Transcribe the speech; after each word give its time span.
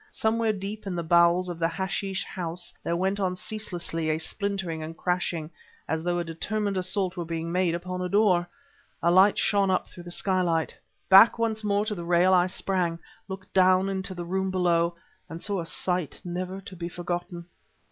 Somewhere 0.09 0.51
deep 0.51 0.87
in 0.87 0.95
the 0.95 1.03
bowels 1.03 1.47
of 1.47 1.59
the 1.59 1.67
hashish 1.67 2.23
house 2.25 2.73
there 2.83 2.95
went 2.95 3.19
on 3.19 3.35
ceaselessly 3.35 4.09
a 4.09 4.17
splintering 4.17 4.81
and 4.81 4.97
crashing 4.97 5.51
as 5.87 6.03
though 6.03 6.17
a 6.17 6.23
determined 6.23 6.75
assault 6.75 7.15
were 7.15 7.23
being 7.23 7.51
made 7.51 7.75
upon 7.75 8.01
a 8.01 8.09
door. 8.09 8.49
A 9.03 9.11
light 9.11 9.37
shone 9.37 9.69
up 9.69 9.87
through 9.87 10.01
the 10.05 10.09
skylight. 10.09 10.75
Back 11.07 11.37
once 11.37 11.63
more 11.63 11.85
to 11.85 11.93
the 11.93 12.03
rail 12.03 12.33
I 12.33 12.47
sprang, 12.47 12.97
looked 13.27 13.53
down 13.53 13.89
into 13.89 14.15
the 14.15 14.25
room 14.25 14.49
below 14.49 14.95
and 15.29 15.39
saw 15.39 15.61
a 15.61 15.67
sight 15.67 16.19
never 16.25 16.61
to 16.61 16.75
be 16.75 16.89
forgotten. 16.89 17.45